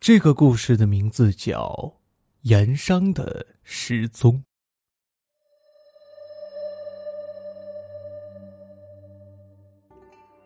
[0.00, 1.60] 这个故事的名字叫
[2.48, 4.32] 《盐商的失踪》。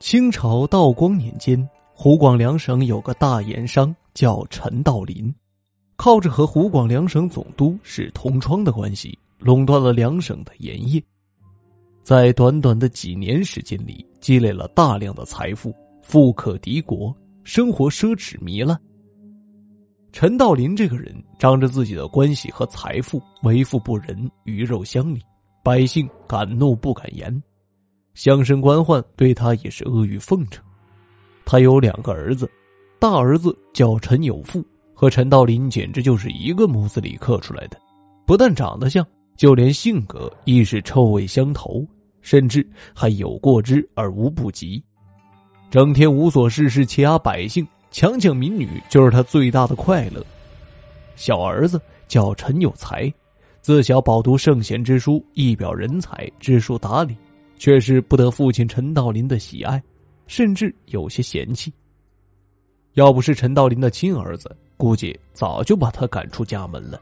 [0.00, 1.56] 清朝道光年间，
[1.94, 5.32] 湖广两省有个大盐商叫陈道林，
[5.94, 11.00] 靠着和湖广两省总督是同窗的关系，垄断了两省的盐业。
[12.02, 18.76] 在短短的几年时间里，积累了大量的财富，富可敌国，生活奢侈糜烂。
[20.18, 25.20] 陈道林这个人仗着自己的关系和财富，为富不仁，鱼肉乡里，
[25.62, 27.30] 百姓敢怒不敢言，
[28.14, 30.64] 乡绅官宦对他也是阿谀奉承。
[31.44, 32.50] 他有两个儿子，
[32.98, 37.78] 大儿子叫陈有富，和陈道林简直就是一个模子里刻出来的，
[38.24, 39.06] 不但长得像，
[39.36, 41.86] 就连性格亦是臭味相投，
[42.22, 44.82] 甚至还有过之而无不及，
[45.70, 47.68] 整天无所事事，欺压百姓。
[47.96, 50.22] 强抢民女就是他最大的快乐。
[51.14, 53.10] 小儿子叫陈有才，
[53.62, 57.16] 自小饱读圣贤之书，一表人才，知书达理，
[57.56, 59.82] 却是不得父亲陈道林的喜爱，
[60.26, 61.72] 甚至有些嫌弃。
[62.92, 67.00] 要不是陈道林的亲儿子，估计早就把他赶出家门了。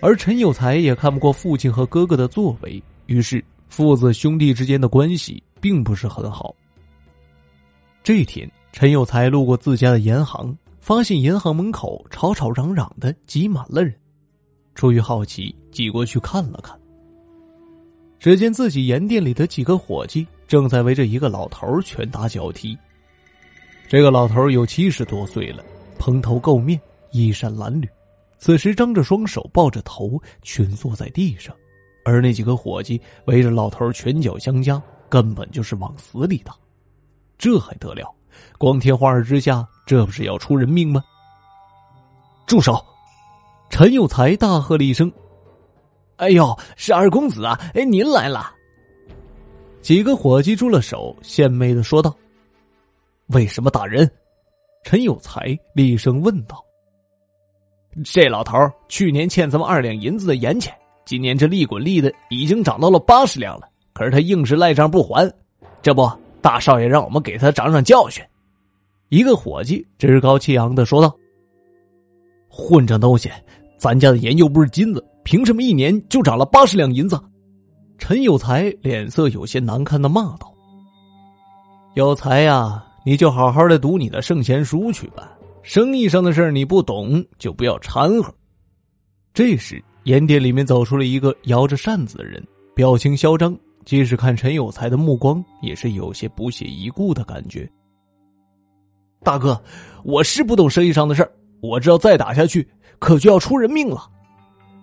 [0.00, 6.54] 而陈有才也看不过父亲和哥哥的作为，于是父子兄弟之间的关系并不是很好。
[8.04, 8.48] 这一天。
[8.78, 13.94] 陈有才路过自家的银行，发现银行门口吵吵嚷嚷的挤满了人，
[14.74, 16.78] 出于好奇挤过去看了看。
[18.18, 22.76] 只见自己盐店里的几个伙计正在围着一个老头拳打脚踢。
[23.88, 25.64] 这个老头有七十多岁了，
[25.98, 26.78] 蓬头垢面，
[27.12, 27.88] 衣衫褴褛，
[28.36, 31.56] 此时张着双手抱着头蜷缩在地上，
[32.04, 36.54] 而那几个伙计围着老头拳脚相加，根本就是往死里打。
[37.38, 38.14] 这还得了？
[38.58, 41.02] 光天化日之下，这不是要出人命吗？
[42.46, 42.84] 住手！
[43.68, 45.10] 陈有才大喝了一声
[46.16, 47.60] ：“哎呦，是二公子啊！
[47.74, 48.52] 哎，您来了。”
[49.82, 52.14] 几个伙计住了手，献媚的说道
[53.34, 54.08] ：“为什么打人？”
[54.84, 56.64] 陈有才厉声问道
[58.04, 58.56] ：“这老头
[58.88, 60.72] 去年欠咱们二两银子的盐钱，
[61.04, 65.28] 今年这利滚利的已经涨到了八十两了，可是他硬是赖账不还，
[65.82, 66.08] 这不。”
[66.46, 68.24] 大少爷让我们给他长长教训。
[69.08, 71.12] 一个伙计趾高气扬的说道
[72.48, 73.28] ：“混账东西！
[73.76, 77.20] 咱家的盐又不是金子，凭什么一年就涨了八十两银子？”
[77.98, 80.54] 陈有才脸色有些难看的骂道
[81.96, 85.36] ：“有才呀，你就好好的读你的圣贤书去吧。
[85.64, 88.32] 生意上的事你不懂，就不要掺和。”
[89.34, 92.40] 这时，盐店里面走出了一个摇着扇子的人，
[92.72, 93.58] 表情嚣张。
[93.86, 97.66] 即使看陈有才的目光，也是有些不屑一顾的感觉。
[99.22, 99.58] 大哥，
[100.02, 101.30] 我是不懂生意上的事儿，
[101.60, 104.10] 我知道再打下去可就要出人命了。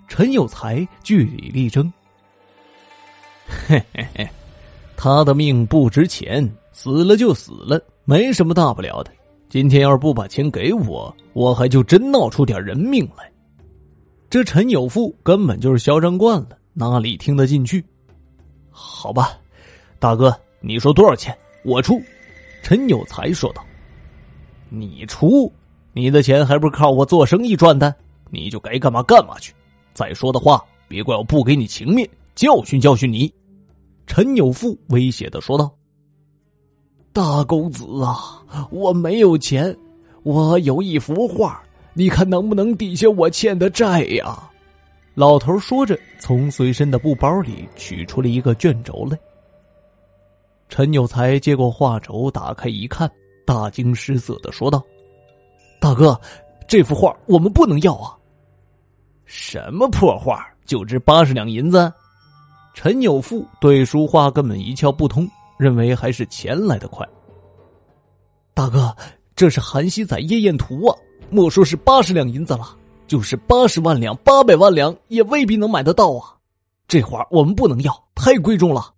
[0.08, 1.92] 陈有才据理力争。
[3.46, 4.30] 嘿嘿嘿，
[4.96, 9.12] 他的命不值钱，死了就死了，没什么大不了的。
[9.50, 13.30] 今天要是不把钱给我，我还就真闹出点人命来。
[14.30, 17.84] 这陈有富根本就是嚣张惯了，哪里听得进去？
[18.74, 19.38] 好吧，
[20.00, 22.02] 大哥，你说多少钱，我出。
[22.64, 23.64] 陈有才说道
[24.70, 25.52] ：“你出，
[25.92, 27.94] 你的钱还不是靠我做生意赚的？
[28.32, 29.54] 你就该干嘛干嘛去。
[29.94, 33.32] 再说的话，别怪我不给你情面，教训教训你。”
[34.08, 35.70] 陈有富威胁的说道
[37.14, 38.42] ：“大公子啊，
[38.72, 39.76] 我没有钱，
[40.24, 41.62] 我有一幅画，
[41.94, 44.50] 你看能不能抵消我欠的债呀？”
[45.16, 49.18] 老头说着，从随身的布包里取出了一个卷轴来。
[50.70, 53.10] 陈有才接过画轴，打开一看，
[53.46, 54.84] 大惊失色的说道
[55.80, 56.20] ：“大哥，
[56.68, 58.18] 这幅画我们不能要啊！
[59.26, 61.94] 什么破画，就值八十两银子？”
[62.74, 67.08] 陈有富对书画根本一窍不通，认为还是钱来的快。
[68.56, 68.96] 大哥，
[69.36, 70.98] 这是《韩熙载夜宴图》啊，
[71.30, 72.76] 莫说是八十两银子了。
[73.08, 76.36] 就是八十万两、八百万两，也未必能买得到啊！
[76.88, 78.94] 这画我们不能要，太贵重了。”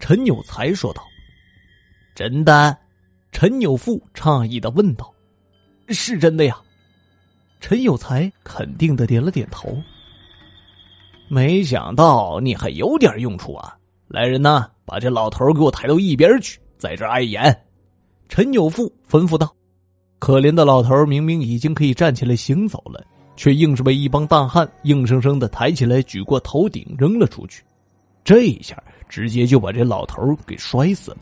[0.00, 1.02] 陈有才说道。
[2.14, 2.76] “真的？”
[3.32, 5.12] 陈有富诧异的问道。
[5.88, 6.60] “是真的呀。”
[7.60, 9.76] 陈有才肯定的点了点头。
[11.28, 13.76] “没想到你还有点用处啊！
[14.08, 17.62] 来人呐，把这老头给我抬到一边去，在这碍眼。”
[18.28, 19.54] 陈有富吩咐道。
[20.18, 23.04] 可怜的老头明明已经可以站起来行走了。
[23.36, 27.62] 却硬是被一帮大汉硬生生的抬起来，举过头顶扔了出去。
[28.24, 31.18] 这一下直接就把这老头给摔死了。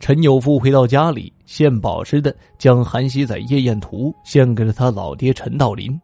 [0.00, 6.00] 陈有富回到家里，献宝似的将《韩熙载夜宴图》献给了他老爹陈道林。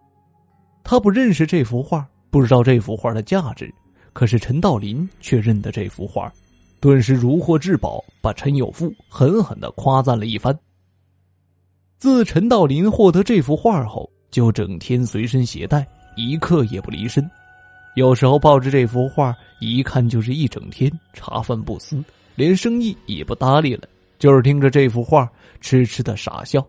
[0.82, 3.72] 他不认识这幅画，不知道这幅画的价值，
[4.12, 6.30] 可是陈道林却认得这幅画，
[6.80, 10.58] 顿时如获至宝，把陈有富狠狠的夸赞了一番。
[11.96, 15.86] 自陈道林获得这幅画后，就整天随身携带，
[16.16, 17.24] 一刻也不离身。
[17.94, 22.02] 有时候抱着这幅画，一看就是一整天，茶饭不思，
[22.34, 23.88] 连生意也不搭理了，
[24.18, 26.66] 就是听着这幅画，痴痴的傻笑。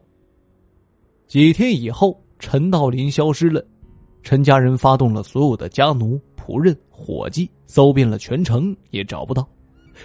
[1.26, 3.66] 几天以后，陈道林消失了，
[4.22, 9.44] 陈家人发动了所有的家奴、仆人、伙计，搜遍了全城也找不到，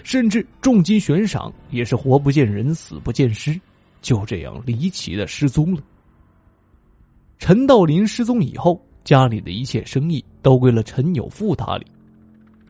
[0.02, 3.60] 甚至重金悬赏也是活不见人，死不见尸，
[4.00, 5.82] 就这样离奇的失踪了。
[7.40, 8.80] 陈道林失踪以后。
[9.02, 11.86] 家里的一切生意都归了陈有富打理。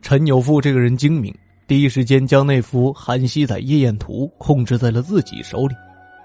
[0.00, 1.34] 陈有富这个人精明，
[1.66, 5.74] 第一时间将那幅《韩熙载夜宴图》控制在了自己手里。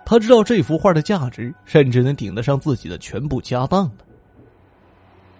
[0.05, 3.95] 他知道这幅画的价值，甚至能顶得上自己的全部家当了。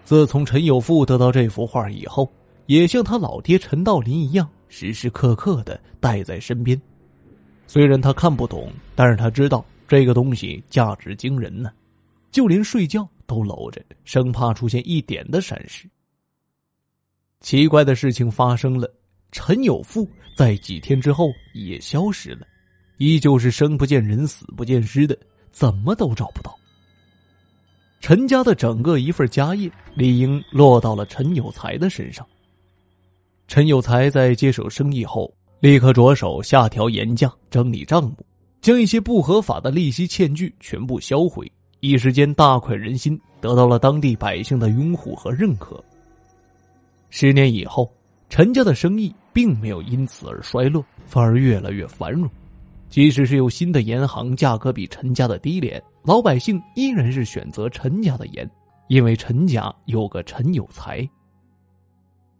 [0.03, 2.29] 自从陈有富得到这幅画以后，
[2.65, 6.79] 也像他老爹陈道林一样，时时刻刻的带在身边。
[7.67, 11.69] 虽然他看不懂，但是他知道这个东西价值惊人呢，
[12.35, 13.09] 就连睡觉。
[13.27, 15.89] 都搂着，生怕出现一点的闪失。
[17.39, 18.87] 奇怪的事情发生了，
[19.31, 22.45] 陈有富在几天之后也消失了，
[22.99, 25.17] 依旧是生不见人，死不见尸的，
[25.51, 26.55] 怎么都找不到。
[27.99, 32.23] 陈家的整个一份家业理应落到了陈有才的身上。
[33.47, 38.23] 陈有才在接手生意后，立刻着手下调盐价，整理账目，
[38.61, 41.51] 将一些不合法的利息欠据全部销毁。
[41.87, 45.83] 一时间大快人心，得到了当地百姓的拥护和认可。
[47.09, 47.89] 十年以后，
[48.29, 52.29] 陈家的生意并没有因此而衰落，反而越来越繁荣。
[52.89, 58.49] 即使是有新的盐行，价格比陈家的低廉，老百姓依然是选择陈家的盐，
[58.87, 61.07] 因为陈家有个陈有才。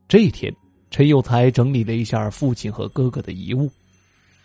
[0.07, 0.53] 这一天，
[0.89, 3.69] 陈有才整理了一下父亲和哥哥的遗物，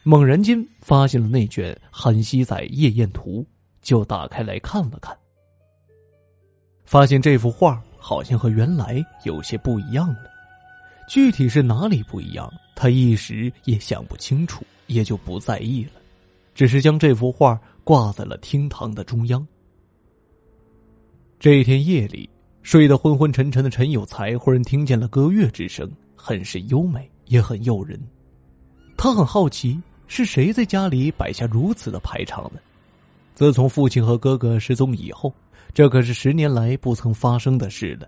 [0.03, 3.41] 猛然间发现了那卷《韩熙载夜宴图》。
[3.83, 5.17] 就打开来看了看，
[6.85, 10.31] 发现这幅画好像和原来有些不一样了。
[11.09, 15.93] 具体是哪里不一样，他一时也想不清楚，也就不在意了，
[16.55, 19.45] 只是将这幅画挂在了厅堂的中央。
[21.39, 22.29] 这一天夜里，
[22.63, 28.01] 睡得昏昏沉沉的陈有才忽然听见了歌乐之声，很是优美，也很诱人。
[28.97, 32.61] 他很好奇，是谁在家里摆下如此的排场呢？
[33.41, 35.33] 自从父亲和哥哥失踪以后，
[35.73, 38.07] 这可是十年来不曾发生的事了。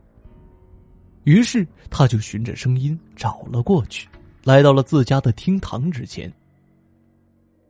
[1.25, 4.07] 于是，他就循着声音找了过去，
[4.45, 6.31] 来到了自家的厅堂之前。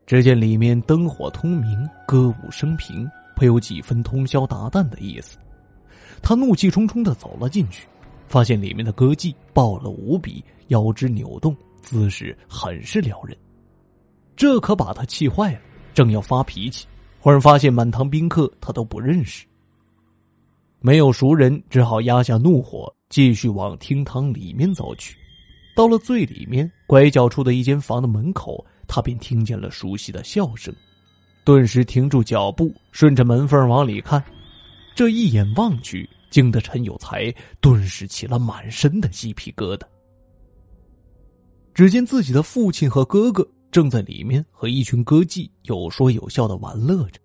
[0.06, 5.38] 只见里面灯火通明，歌舞升平，颇有几分通宵达旦的意思。
[6.20, 7.86] 他怒气冲冲的走了进去，
[8.26, 13.38] 发现里面的歌妓暴了无比，腰肢扭动，姿势很是撩人。
[14.34, 15.60] 这可把他气坏了，
[15.94, 16.88] 正要发脾气。
[17.22, 19.46] 忽然发现满堂宾客他都不认识，
[20.80, 25.16] 没有熟人，只好压下怒火，继续往厅堂里面走去。
[25.76, 30.74] 到了最里面拐角处的一间房的门口，他便听见了熟悉的笑声，
[31.44, 34.20] 顿时停住脚步，顺着门缝往里看。
[34.92, 39.84] 这一眼望去，惊得陈有才顿时起了满身的鸡皮疙瘩。
[41.72, 43.46] 只见自己的父亲和哥哥。
[43.72, 47.18] 正在里面和一群歌妓有说有笑的玩乐着，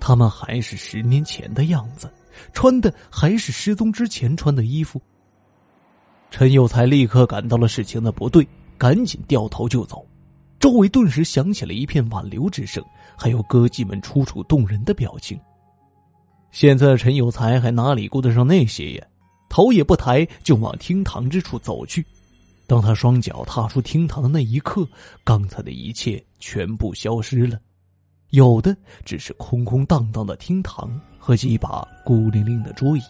[0.00, 2.12] 他们还是十年前的样子，
[2.52, 5.00] 穿的还是失踪之前穿的衣服。
[6.32, 8.44] 陈有才立刻感到了事情的不对，
[8.76, 10.04] 赶紧掉头就走，
[10.58, 12.84] 周围顿时响起了一片挽留之声，
[13.16, 15.38] 还有歌妓们楚楚动人的表情。
[16.50, 19.06] 现在的陈有才还哪里顾得上那些呀？
[19.48, 22.04] 头也不抬就往厅堂之处走去。
[22.66, 24.88] 当他双脚踏出厅堂的那一刻，
[25.22, 27.60] 刚才的一切全部消失了，
[28.30, 33.02] 有的只是空空荡荡的厅堂和几把孤零零的桌椅，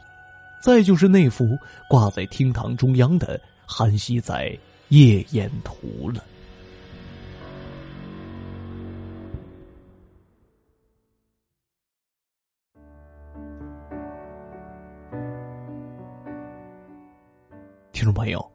[0.62, 1.56] 再就是那幅
[1.88, 4.58] 挂在厅堂中央的《韩熙载
[4.88, 6.24] 夜宴图》了。
[17.92, 18.53] 听众朋友。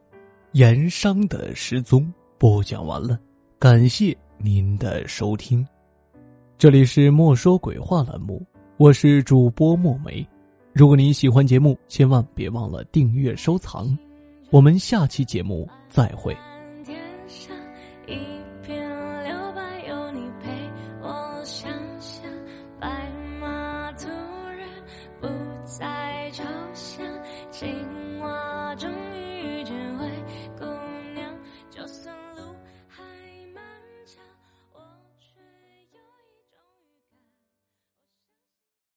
[0.52, 3.16] 盐商的失踪播讲完了，
[3.56, 5.64] 感谢您的收听。
[6.58, 8.44] 这里是莫说鬼话栏目，
[8.76, 10.26] 我是主播墨梅。
[10.72, 13.96] 如果您喜欢节目，千万别忘了订阅收藏。
[14.50, 16.36] 我们下期节目再会。